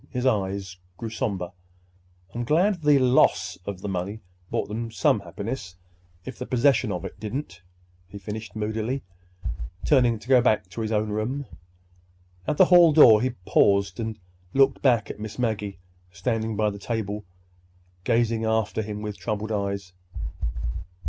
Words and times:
His 0.09 0.25
eyes 0.25 0.77
grew 0.97 1.11
somber. 1.11 1.51
"I'm 2.33 2.43
glad 2.43 2.81
the 2.81 2.97
loss 2.97 3.59
of 3.67 3.81
the 3.81 3.87
money 3.87 4.21
brought 4.49 4.67
them 4.67 4.89
some 4.89 5.19
happiness—if 5.19 6.39
the 6.39 6.47
possession 6.47 6.91
of 6.91 7.05
it 7.05 7.19
didn't," 7.19 7.61
he 8.07 8.17
finished 8.17 8.55
moodily, 8.55 9.03
turning 9.85 10.17
to 10.17 10.27
go 10.27 10.41
to 10.41 10.81
his 10.81 10.91
own 10.91 11.09
room. 11.11 11.45
At 12.47 12.57
the 12.57 12.65
hall 12.65 12.93
door 12.93 13.21
he 13.21 13.29
paused 13.45 13.99
and 13.99 14.17
looked 14.55 14.81
back 14.81 15.11
at 15.11 15.19
Miss 15.19 15.37
Maggie, 15.37 15.77
standing 16.11 16.55
by 16.55 16.71
the 16.71 16.79
table, 16.79 17.23
gazing 18.03 18.43
after 18.43 18.81
him 18.81 19.03
with 19.03 19.19
troubled 19.19 19.51
eyes. 19.51 19.93